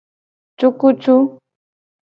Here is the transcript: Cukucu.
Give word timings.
Cukucu. 0.57 1.15